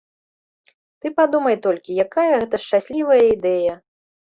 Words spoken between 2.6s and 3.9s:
шчаслівая ідэя!